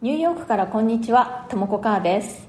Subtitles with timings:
[0.00, 2.46] ニューヨークからこんにちは、ともこかーです。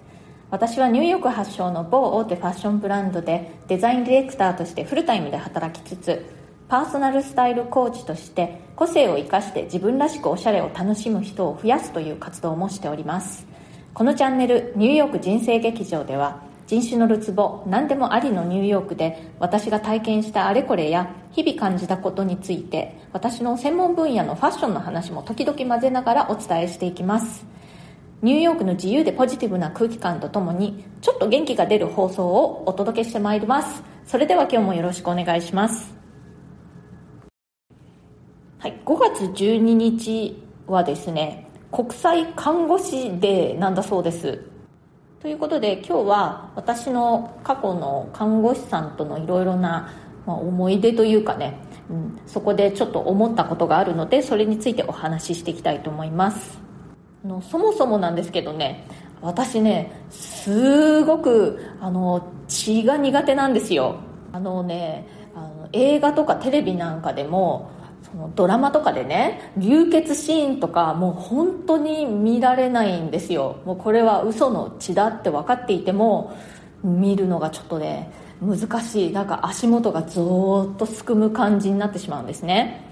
[0.52, 6.32] 私はニューヨーク発祥の某大手ファッションブランドでデザインディレクターとしてフルタイムで働きつつ、
[6.68, 13.48] パーソナルスタイルコーチとして個性を生かして自分らしくおしゃれを楽しむ人を増やすという活動もしております。
[13.96, 27.44] このチャンネルニューヨーク人生劇場では人種のるつぼ何でもありのニューヨークで私が体験したあれこれや日々感じたことについて私の専門分野のファッションの話も時々混ぜながらお伝えしていきます。
[28.22, 33.82] ニューヨークの自由でポジティブな空気感とともにちょっと元気が出る放送をお届けしてまいります。
[34.06, 35.96] それでは今日もよろしくお願いします。
[38.60, 44.49] はい5月12日はですね国際看護師デーなんだそうです。
[45.22, 49.94] ということで今日は私の過去の看護師さんとのいろいろな、
[50.26, 56.58] ま、思い出というかね、うん、そこでちょっと思ったことがあるのでそれについてお話ししていきたいと思います。
[57.26, 58.88] のそもそもなんですけどね
[59.22, 63.98] 私ねすごくあの血が苦手なんですよ。
[64.32, 67.72] あのねあの映画とかテレビなんかでも
[68.36, 73.58] ドラマとかでね流血シーンとかもう本当に見られないんですよ。
[73.66, 76.36] もうこれは嘘の血だって分かっていても
[76.84, 79.12] 見るのがちょっとね難しい。
[79.12, 82.86] なんか足元がゾーッとすくむ感じになってしまうんですね。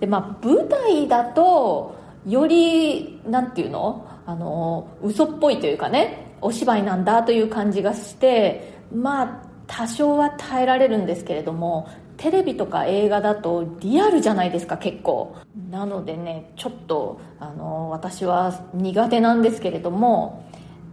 [0.00, 1.94] でまあ舞台だと
[2.26, 4.06] よりなんていうの？
[4.26, 11.88] あの嘘っぽいというかねお芝居なんだという感じがしてまあ多少は耐えられるんですけれども
[12.24, 15.36] テレビとか映画だとリアルじゃないですか結構。
[15.70, 20.42] なのでねちょっとあの私は苦手なんですけれども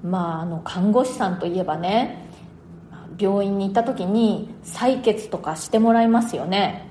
[0.03, 2.27] まああの看護師さんといえばね
[3.17, 6.85] 病院に行った時に採血とかしてもらいますよね。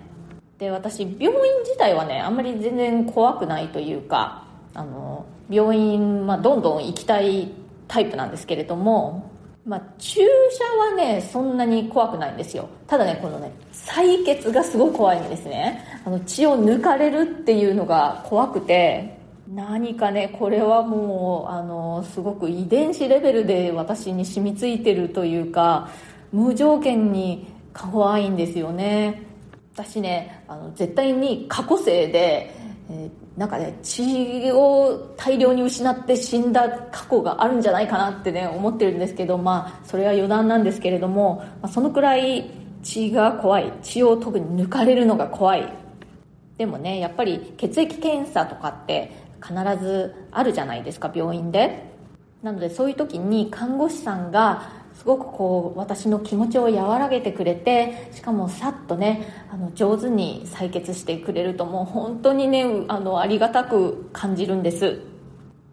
[0.56, 1.32] で私病院
[1.62, 7.52] 自体はねあんまり全然怖くないというかあの病院、まあ、どんどん行きたい
[7.88, 9.29] タイプなんですけれども
[9.64, 12.68] まあ、注射はねそんなに怖くないんですよ。
[12.86, 15.84] ただねこのね採血がすごい怖いんですね。
[16.04, 25.90] あの血を抜かれるっていうのが怖くて何かねこれはもうあのすごく遺伝子レベルで私に染みついてるというか
[26.32, 29.22] 無条件に怖いんですよね。
[29.74, 32.54] 私ねあの絶対に過去生で、
[32.90, 42.50] えーなんかね血を大量に失って死んだ過去があるんじゃないかなってね思ってるんですけどまあそれは余談なんですけれども、まあ、そのくらい
[42.82, 43.72] 血が怖い。
[43.82, 45.72] 血を特に抜かれるのが怖い。
[46.56, 51.88] でもねやっぱり血液検査とかって必ずあるじゃないですか病院で。
[52.42, 65.00] なのでそういう時に看護師さんがすごくこう私の気持ちを和らげてくれてしかもさっとねあの上手に採血してくれるともう本当にねあのありがたく感じるんです。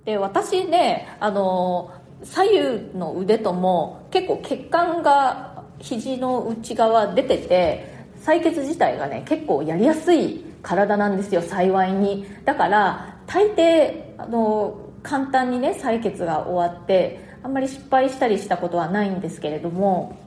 [0.06, 1.92] で私ねあの
[2.24, 12.26] 左右の腕とも結構血管が肘の内側出てて採血自体がね結構やりやすい体なんですよ幸いに。
[12.46, 20.18] だから大抵あの簡単にね採血が終わってあんまり失敗したりしたことはないんですけれども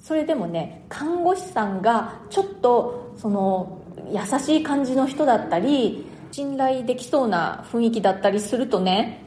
[0.00, 3.80] それでもね看護師さんがちょっとその
[4.10, 9.22] 優しい感じの人だったり信頼できそうな雰囲気だったりするとね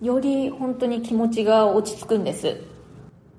[0.00, 2.56] より本当に気持ちが落ち着くんです。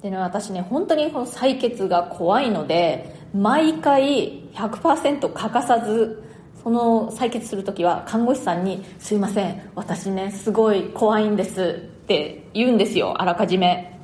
[0.01, 6.21] でね私ね本当にこの採血が怖いので毎回100%欠かさず
[6.61, 13.99] その採血する時は看護師さんに「すいません私ねすごい怖いんです」って言うんですよあらかじめ。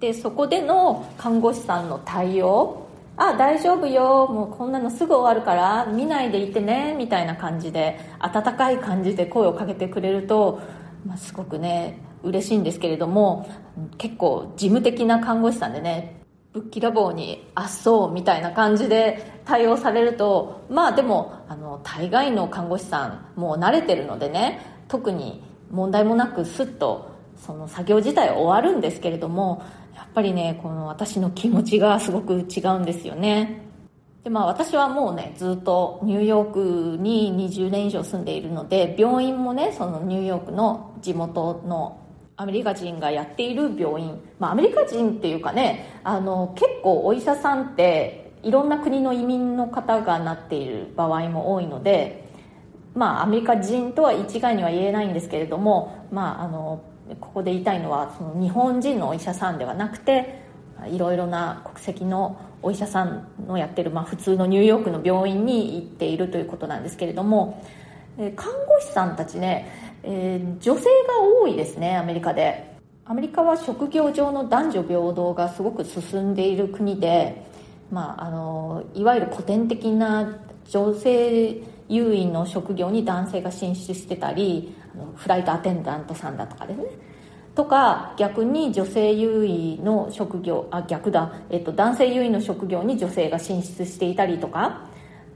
[0.00, 10.60] でそこでの看護師さんの対応あ大丈夫よもうこんなのすぐ終わるから見ないでいてねみたいな感じで温かい感じで声をかけてくれると、
[11.06, 13.48] まあ、すごくね嬉しいんですけれども
[13.96, 16.20] 結構事務的な看護師さんでね
[16.52, 27.13] ぶっきらぼうにあっそうみたいな感じで対応されるとまあでもあの大概の看護師さんもう慣れてるのでね特に問題もなくスッと
[27.44, 29.62] その作業自体は終わるんですけれども
[29.94, 33.62] やっぱりねこの私の気持ちがすごく違うんですよね。
[34.22, 42.00] でまあ私はもうねずっとニューヨークに20年以上住んでいるので病院もねそのニューヨークの地元の
[42.36, 52.24] アメリカ人がやっている病院、まあ、アメリカ人っていうかねあの結構お医者さんっていろんな国の移民の方がなっている場合も多いので
[52.94, 56.82] まあアメリカ人とは一概には言えないんですけれどもまああの
[57.20, 60.42] ここで言いたいのはその日本人のお医者さんではなくて
[60.88, 67.62] いろいろな国籍のお医者さんのやってる、まあ、普通のニューヨークの病院に行っているということなんですけれども
[68.36, 70.88] 看護師さんたちねえー、女性が
[71.42, 72.72] 多いですねアメリカで。
[73.06, 77.44] アメリカは職業上の男女平等がすごく進んでいる国で、
[77.90, 80.38] まあ、あのいわゆる古典的な
[80.70, 81.60] 女性
[81.90, 84.74] 優位の職業に男性が進出してたり
[85.16, 86.84] フライトアテンダントさんだとかですね。
[87.54, 94.92] とか逆に女性優位の職業あ逆だ、えっと、男性優位の職業に女性が進出していたりとか。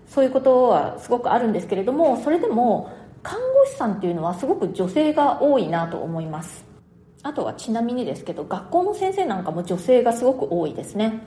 [0.08, 2.90] そういうことはすごくあるんですけれどもそれでも
[3.22, 6.64] 看護師さんっていうのはすごく女性が多いなと思います。
[7.22, 11.20] あとはちなみにですけど学校の先生なんかも女性がすごく多いですね。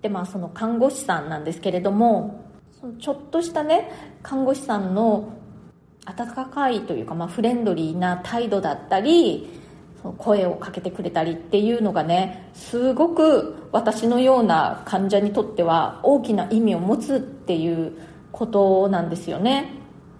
[0.00, 2.44] でまあその看護師さんなんですけれども
[3.00, 3.90] ちょっとしたね
[4.22, 5.30] 看護師さんの
[6.06, 9.60] 温かいというか、まあ、フレンドリーな態度だったり
[10.18, 17.92] 声をかけてくれたりっていうのがねすごく私のような患者にとっては大きな意味を持つっていう
[18.30, 19.70] ことなんですよね。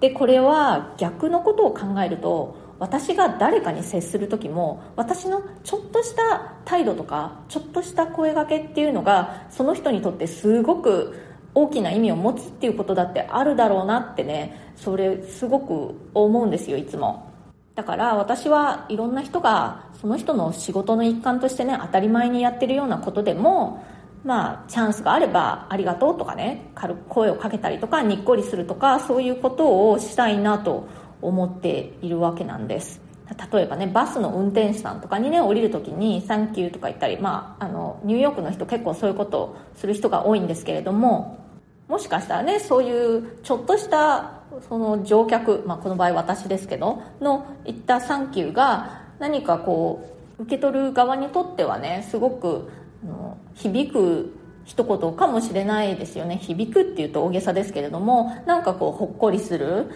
[0.01, 17.33] でこれは逆のことを考えると私が誰かに接する時も私のちょっとした態度とかちょっとした声がけっていうのがその人にとってすごく大きな意味を持つっていうことだってあるだろうなってねそれすごく思うんですよいつも。
[17.75, 23.85] だから私はいろんな人がその人の仕事の一環としてね当たり前にやってるようなことでも
[24.25, 30.87] まあチャンスがあればありがとうとかね軽く声をかけたりとかにっこりするとかそういうことをしたいなと
[31.21, 33.01] 思っているわけなんです。
[33.53, 41.44] 例えばねバスの運転手さんとかにね降りる時に「サンキュー」とか言ったり、まあ、あのニューヨークの人結構そういうことをする人が多いんですけれども
[41.89, 50.09] もしかしたらねそういうちょっとしたその乗客、まあ、この場合私ですけどの言った「サンキュー」が何かこ
[50.39, 52.71] う受け取る側にとってはねすごく
[53.55, 54.35] 響く
[54.65, 56.37] 一言かもしれないですよね。
[56.37, 59.91] 響くっていうと大げさですけれどもなんかこうほっこりする。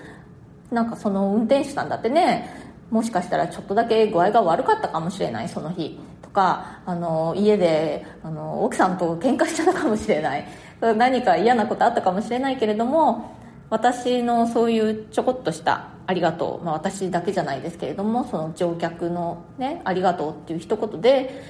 [0.70, 2.50] なんかその運転手さんだってね
[2.90, 5.98] もしかしたらちょっとだけ具合が悪かったかもしれないその日。
[6.20, 10.46] とかあの家であの奥さんと喧嘩したのかもしれない。
[10.80, 13.36] 何か嫌なことあったかもしれないけれども
[13.70, 21.42] 私のそういうちょこっとしたありがとう、まあ、私だけじゃないですけれどもその乗客のねありがとうっていう一言で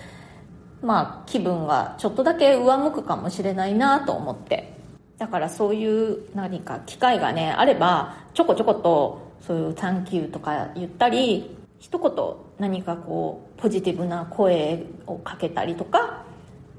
[0.82, 4.76] まあ気分がちょっとだけ上向くかもしれないなと思って。
[5.18, 12.12] だからそういう何か機会がねあればちょこちょことそういう「サンキュー」とか言ったり一言
[12.58, 16.24] 何かこうポジティブな声をかけたりとか、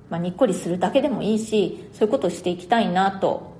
[0.09, 3.57] まあ、にっこりするだけでもいいしそういうことをしていきたいなと、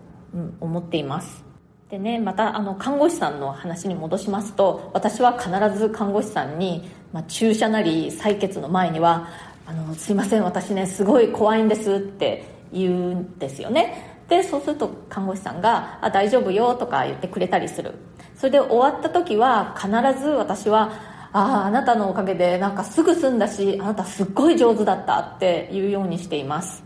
[0.59, 1.43] 思っています。
[1.89, 9.27] でねまたあの看護師さんの話に戻しますと私は必ず看護師さんに、まあ、注射なり採血の前には
[9.65, 14.19] あの「すいません私ねすごい怖いんです」って言うんですよね。
[14.29, 17.95] でそうすると看護師さんが「あ大丈夫よ」とか言ってくれたりする。
[18.35, 19.89] それで終わった時は必
[20.21, 20.91] ず私は
[21.31, 26.83] 「あああなたのおかげでなんかすぐ済んだしあなたすっごい上手だった」って言うようにしています。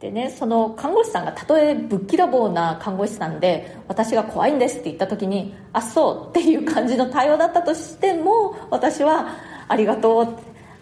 [0.00, 9.28] でねその看護師さんがたとえぶっきらぼうな看護師さんで私が怖いんですって言った時にあそうっていう感じの対応だったとしても私は
[9.68, 10.28] ありがとう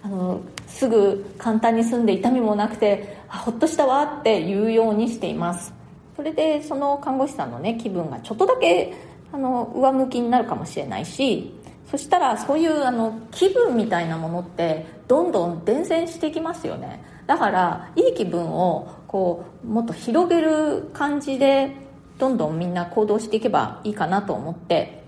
[0.02, 5.72] あのすぐ簡単に済んで痛みもなくてあほっとしたわって言うようにしています。
[6.16, 8.94] それでその看護師さんのね気分がちょっとだけ
[9.32, 11.54] あの上向きになるかもしれないし
[11.94, 17.04] そしたらそういうあの気分みたいなものってどんどん伝染していきますよね。
[17.28, 21.70] だからいい気分をこうもっと広げる感じで
[22.18, 25.04] どんどんみんな行動していけばいいかなと思って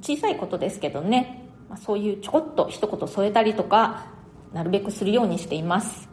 [0.00, 1.46] 小さいことですけどね。
[1.76, 4.06] そういうちょこっと一言添えたりとか
[4.54, 6.08] なるべくするようにしています。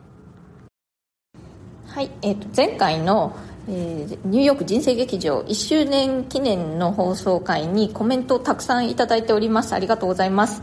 [1.86, 3.34] はい、えー、と前回の、
[3.70, 9.74] えー、ニューヨーク人生劇場1周年記念の放送回にコメントをたくさんいただいております。
[9.74, 10.62] ありがとうございます。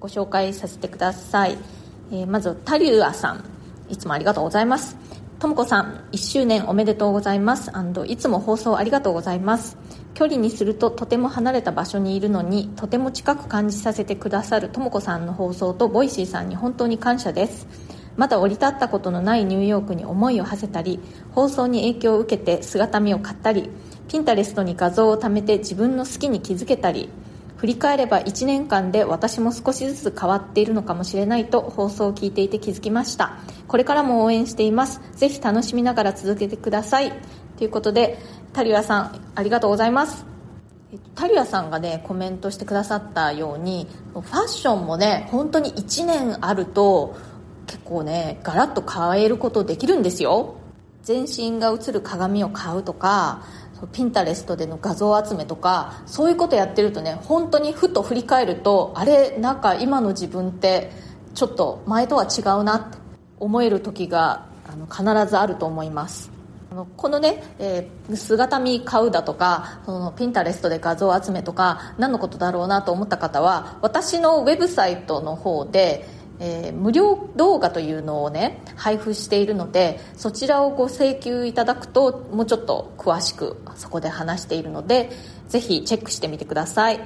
[0.00, 1.56] ご紹介させてください、
[2.10, 3.44] えー、まずタリュアさん。
[3.88, 4.96] いつもありがとうございます。
[5.38, 7.72] ともこさん1周年おめでとうございます。
[8.06, 9.76] いつも放送ありがとうございます。
[10.14, 17.66] 距離にするととても離れた場所にいるのにとても近く感じさせてくださるとも子さんの放送と Voicy さんに本当に感謝です。
[18.16, 21.00] まだ降り立ったことのないニューヨークに思いを馳せたり
[21.30, 23.70] 放送に影響を受けて姿見を買ったり
[24.08, 27.08] Pinterest に画像を貯めて自分の好きに気づけたり
[27.62, 33.38] 振り返れば1年間で私も少しずつ変わっているのかもしれないと放送を聞いていて気づきました。
[33.68, 35.00] これからも応援しています。
[35.12, 37.12] ぜひ楽しみながら続けてください。
[37.56, 38.18] ということで
[38.52, 40.26] タリアさんありがとうございます。
[41.14, 47.14] タリアさんがねコメントしてくださったようにファッションもね本当に1年あると
[47.66, 50.56] 結構ねガラッと変えることできるんですよ。
[51.02, 53.42] 全身が映る鏡を買うとか
[53.90, 60.92] ピンタレストでの画像集めとかそういうことやってるとね本当にふと振り返るとあれなんか今の自分って
[61.34, 62.98] ちょっと前とは違うなって
[63.40, 66.30] 思える時があの必ずあると思います。
[66.96, 76.08] このね、えー、姿見買うだとかそのピンタレストで画像集めとか何のことだろうなと思った方は私のウェブサイトの方で
[76.44, 85.10] えー、無料動画というのをね配布しているのでそちらをご請求いただくともうちょっと詳しくそこで話しているので
[85.48, 86.98] ぜひチェックしてみてください。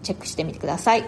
[0.02, 1.04] チェックしてみてください。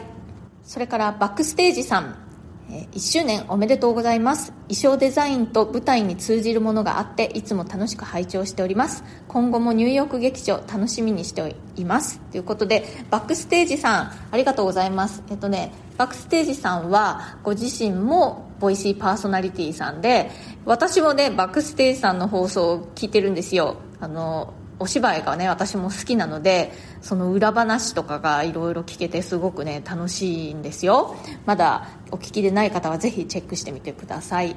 [0.65, 2.32] それからバックステージさん。
[2.69, 4.53] 1周年おめでとうございます。
[4.69, 9.05] 衣装デザインと舞台に通じるものがあっていつも楽しく拝聴しております。
[9.29, 12.21] 今後もニューヨーク劇場楽しみにしています。
[12.31, 15.23] ということでバックステージさんありがとうございます。
[15.31, 20.31] えっとねバックステージさんはご自身もボイシーパーソナリティさんで
[20.65, 23.77] 私もねバックステージさんの放送を聞いてるんですよ。
[24.01, 31.17] あのお芝居がね私も好きなのでその裏話とかがいろいろ聞けてすごくね楽しいんですよ。
[31.47, 34.57] まだお聞きでない方はぜひチェックしてみてください。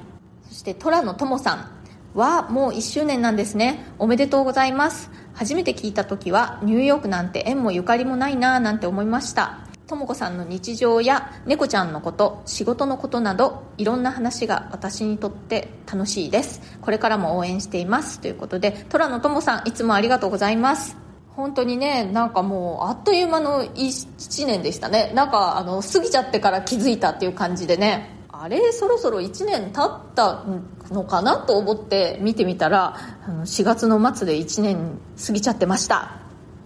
[0.50, 1.76] そして虎野友さん。
[2.16, 3.86] はもう1周年なんですね。
[4.00, 5.12] おめでとうございます。
[5.34, 9.60] 初めて聞いた時はニューヨークなんて縁もゆかりもないなぁなんて思いました。
[9.88, 16.62] とも子さんの日常や猫ちゃんのこと仕事のことなどいろんな話が私にとって楽しいです。
[16.82, 18.20] これからも応援しています。
[18.20, 20.98] ということで虎野友さんいつもありがとうございます。
[21.36, 25.12] 本当にねなんかもうあっという間の1年でしたね。
[25.14, 28.16] なんかあの過ぎちゃってから気づいたっていう感じでね。
[28.38, 30.44] あれそろそろ1年経った
[30.92, 32.98] のかなと思って見てみたら
[33.44, 36.18] 4月の末で1年過ぎちゃってました。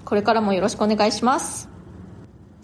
[0.03, 1.68] これからもよろしくお願いします。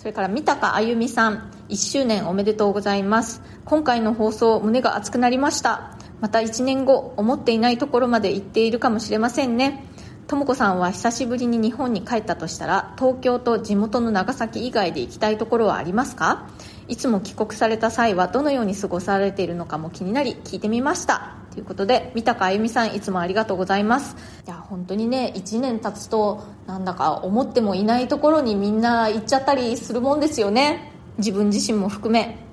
[0.05, 3.41] それから三高あゆみさん1周年おめでとうございます。
[3.65, 5.97] 今回の放送胸が熱くなりました。
[6.21, 9.83] また1年後思っていないところまで行っているかもしれませんね。
[10.27, 16.49] とも子さんは久しぶりに日本に帰ったとしたら東京と地元の長崎以外で行きたいところはありますか？
[16.87, 21.34] いつも帰国された際はどのように過ごされているのかも気になり聞いてみました。
[21.55, 24.17] ということで三高あゆみさんいつもありがとうございます。
[24.45, 30.91] いや本当にね1年経つとなんだか思ってもいないところにみんな行っちゃったりするもんですよね。
[31.17, 32.45] 自分自身も含め。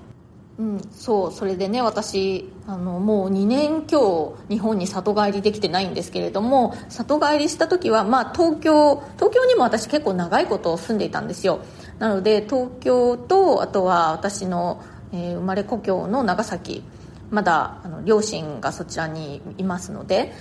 [0.58, 11.60] うん、そうそれでね私あのもう2年今日日本に里帰りできてないんですけれども里帰りした時は、まあ、東京東京にも私結構長いこと住んでいたんですよ。
[11.98, 14.80] なので東京とあとは私の、
[15.12, 16.84] えー、生まれ故郷の長崎
[17.32, 20.32] まだあの両親がそちらにいますので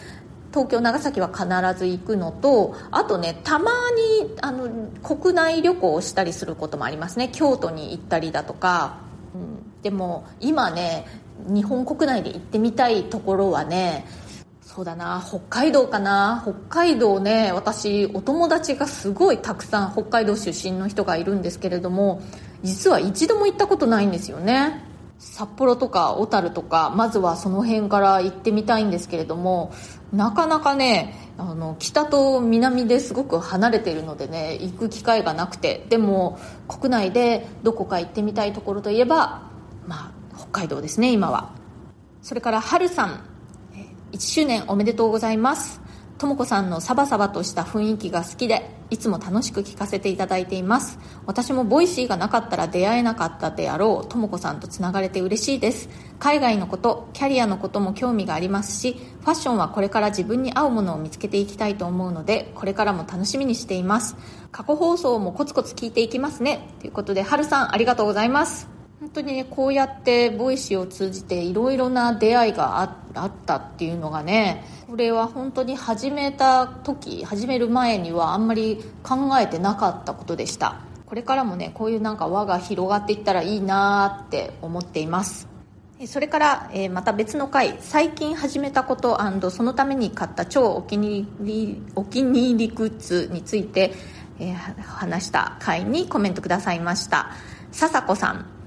[0.51, 1.45] 東京長崎は必
[1.79, 3.71] ず行くのとあとねたま
[4.21, 4.69] にあの
[5.01, 7.29] 国内旅行をしたりすることもありますね。
[7.29, 8.97] 京都に行ったりだとか、
[9.33, 11.07] うん、でも今ね
[11.47, 14.05] 日本国内で行ってみたいところはね
[14.61, 16.41] そうだな北海道かな。
[16.43, 22.21] 北海道ね私お友達がすごいたくさん北海道出身の人がいるんですけれども
[22.61, 24.90] 実は一度も行ったことないんですよね。
[25.23, 29.71] 札幌とか小樽とかまずはその辺から行ってみたいんですけれども
[30.11, 35.85] なかなかねあの北と南ですごく離れているのでね行く機会がなくて。
[35.89, 39.43] でも国内でどこか行ってみたいところといえば、
[39.85, 41.51] まあ、北海道ですね今は。
[42.23, 43.23] それから春さん
[44.11, 45.81] 1周年おめでとうございます。
[46.21, 50.99] とも子さんのサバサバとした雰囲気が好きでいつも楽しく聞かせていただいています。
[51.25, 55.89] 私も Voicy がなかったら出会えなかったであろうとも子さんとつながれて嬉しいです。
[56.19, 64.15] 海外のことキャリアのことも興味がありますしファッションはこれから自分に合うものを見つけていきたいと思うのでこれからも楽しみにしています。
[64.51, 66.67] 過去放送もコツコツ聞いていきますね。
[66.81, 68.70] ということではるさんありがとうございます。
[69.13, 80.81] 本当にねこうやって Voicy を通じていろいろな出会いがあったっていうのがねこれは本当に始めた時始める前にはあんまり考えてなかったことでした。
[81.05, 85.51] これからもねこういうなんか輪が広がっていったらいいなって思っています。
[86.07, 89.19] それから、えまた別の回最近始めたこと
[89.51, 93.93] そのために買った超お気に入りお気に入りグッズについて、
[94.39, 97.31] え話した回にコメントくださいました。
[97.71, 98.60] 笹子さん。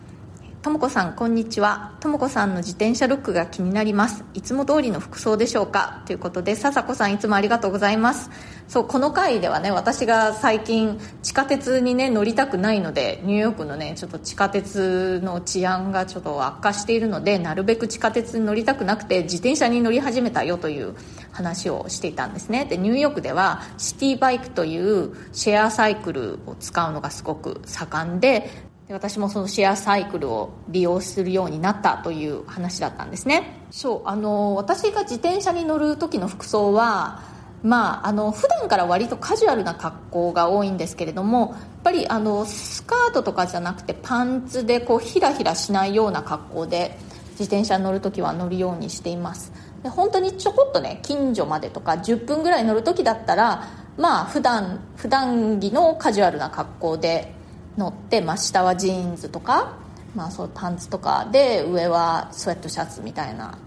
[0.64, 8.30] ともこさんこんにちはともこさんの自転車ルックが気になりますいつも通りの服装でしょうかということで笹子さんいつもありがとうございます。
[8.66, 20.94] そうこの回ではね私が最近地下鉄にね乗りたくないのでニューヨークのねちょっと地下鉄の治安がちょっと悪化しているのでなるべく地下鉄に乗りたくなくて自転車に乗り始めたよという
[21.30, 22.64] 話をしていたんですね。
[22.64, 28.48] でニューヨークではシティバイクというシェアサイクルを使うのがすごく盛んで
[28.88, 33.66] で私もそのシェアサイクルを利用するようになったという話だったんですね。
[33.70, 37.22] そうあの私が自転車に乗る時の服装は
[37.62, 46.98] まああの普段から割とカジュアルな格好が多いんですけれどもやっぱりあのスカートとかじゃなくてパンツでこうヒラヒラしないような格好で
[47.30, 49.50] 自転車に乗る時は乗るようにしています。
[49.82, 57.33] で本当にちょこっとね近所までとか10分ぐらい乗る時だったらまあ普段普段着のカジュアルな格好で
[57.76, 59.76] 乗って、ま、下はジーンズとか、
[60.14, 63.58] まあ、そうパンツとかで上はスウェットシャツみたいな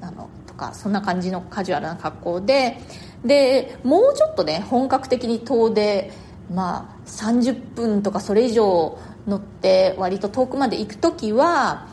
[0.00, 2.78] あのとかそんな感じのカジュアルな格好で
[3.24, 6.10] でもうちょっとね本格的に遠出、
[6.50, 11.88] まあ、30分とかそれ以上乗って割と遠くまで行く時は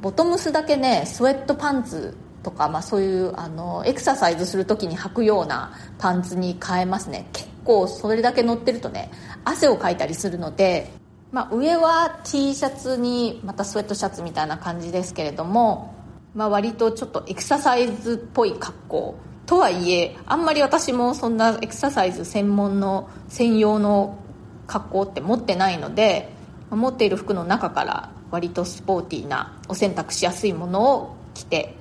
[0.00, 7.26] ボトムスだけねスウェットパンツとか、まあ、そういうあのエクササイズする時に履くようなパンツに変えますね。
[7.32, 9.10] 結構それだけ乗ってるとね
[9.44, 10.90] 汗をかいたりするので、
[11.32, 15.94] まあ、上は T シャツにまたスウェットシャツみたいな感じですけれども、
[16.34, 19.14] まあ、割とちょっとエクササイズっぽい格好
[19.46, 24.18] とはいえあんまり私もそんなエクササイズ専門の専用の
[24.66, 26.30] 格好って持ってないので
[26.70, 31.76] 持っている服の中から割とスポーティーなお洗濯しやすいものを着て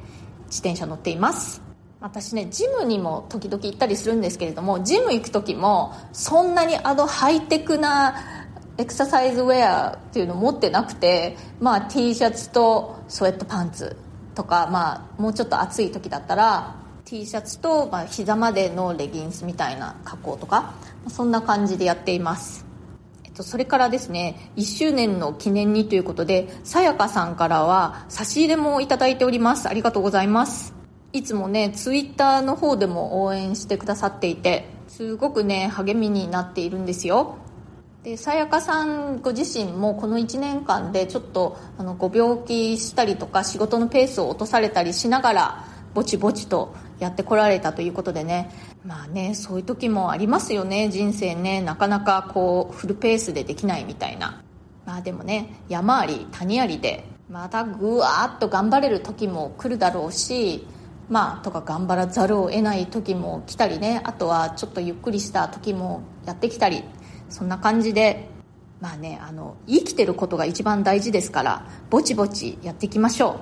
[0.47, 1.62] 自転車乗っています。
[2.03, 8.15] 私ねジムにも時々行ったりするんですけれどもジム行く時もそんなにあのハイテクな
[8.77, 13.95] エクササイズウェアっていうの持ってなくて、まあ、T シャツとスウェットパンツ
[14.35, 20.73] とか、まあ、もうちょっと暑い時だったら T シャツと、まあ、膝までのレギンスみたいな格好とか
[21.07, 22.65] そんな感じでやっています、
[23.23, 29.69] えっと、それからですね1周年の記念にということでさやかさんからは差し入れもいいております。
[29.69, 30.82] ありがとうございます。
[31.13, 37.37] いつもねツイッターの方でも応援してくださっていてすごくね励みになっているんですよ。
[38.03, 48.49] でさやかさんご自身もこの1年間でちょっとあのご病気したりとか仕事のペースを落とされたりしながらぼちぼちとやってこられたということでね。
[48.83, 50.89] まあねそういう時もありますよね。
[50.89, 54.41] 人生ねなかなかこうフルペースでできないみたいな。
[54.85, 60.67] まあでもね山あり谷ありでまたぐわーっと頑張れる時も来るだろうし
[61.09, 64.01] まあとか頑張らざるを得ない時も来たりね。
[64.03, 66.83] あとはちょっとゆっくりした時もやってきたり。
[67.29, 68.29] そんな感じで
[68.79, 73.39] まあねあの生きてることが一番大事ですからぼちぼちやっていきましょ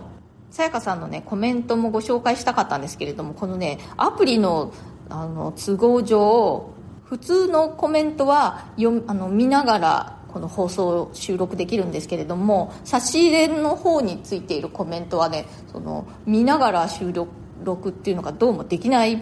[0.50, 0.54] う。
[0.54, 4.74] さやかさんのねコメントもご紹介したかったんですけれどもこのねアプリの
[5.10, 6.69] あの都合上
[7.04, 19.21] 普通のコメントは読あの見ながらこの放送を収録できるんですけれども差し入れの方についているコメントはねその見ながら収録録っていうのがどうもできない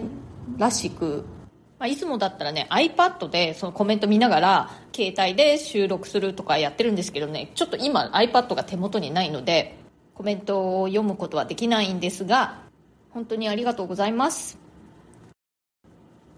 [0.58, 1.25] らしく、
[1.78, 9.78] まあ、いつもだったらね iPad でそのコメント見ながら携帯で収録するとかやってるんですけどねちょっと今 iPad が手元にないので
[10.13, 12.60] コメントを読むことはできないんですが
[13.12, 14.58] 本当にありがとうございます。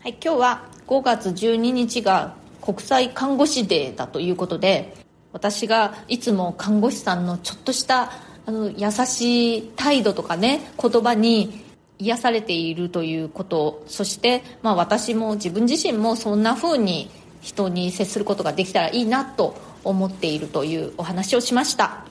[0.01, 4.95] はい今日は5月12日が国際看護師デーだということで
[5.31, 8.11] 私がいつも看護師さんのちょっとした
[8.45, 11.63] あの優しい態度とかね言葉に
[12.01, 17.09] 癒されているということそして、まあ、私も自分自身もそんな風に
[17.41, 22.05] 人に接することができたらいいなと思っているというお話をしました。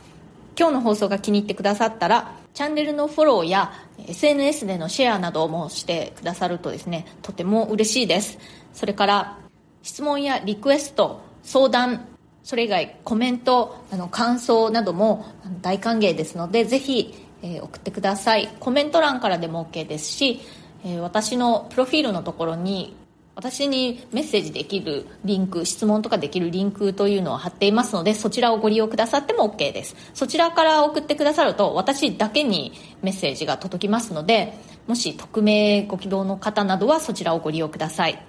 [0.58, 3.72] 今日の放送が気に入ってくださったらチャンネルのフォローや
[4.06, 8.38] SNS でのシェアなどもしてくださるとですねとても嬉しいです。
[8.74, 9.38] それから
[9.82, 12.06] 質問やリクエスト相談
[12.42, 15.26] それ以外コメントあの感想なども
[15.62, 18.48] 大歓迎ですのでぜひえー、送ってください。
[18.60, 20.40] コメント欄からでも OK ですし、
[20.84, 22.96] えー、私のプロフィールのところに
[23.36, 29.96] 私にメッセージできるリンク質問とかできるリンクというのを貼っていますのでそちらをご利用くださっても OK です。
[30.12, 32.72] そちらから送ってくださると私だけに
[33.02, 34.54] メッセージが届きますので
[34.86, 38.22] もし匿名ご希望の方などはそちらをご利用ください。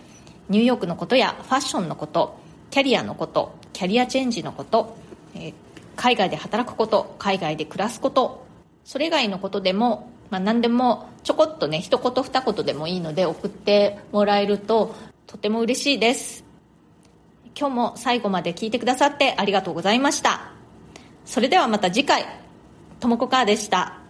[0.49, 2.37] ニューヨークのことやファッションのこと
[2.69, 4.95] キャリアのことキャリアチェンジのこと、
[5.35, 5.53] えー、
[5.95, 8.45] 海外で働くこと海外で暮らすこと
[8.83, 14.95] それ以外のことでも、まあ、何でもちょこっとね一言二言でもいいので送ってもらえると
[15.27, 16.43] とても嬉しいです。
[17.57, 20.51] 今日も最後まで聞いてくださってありがとうございました。
[21.25, 22.25] それではまた次回
[22.99, 24.00] ともこかーでした。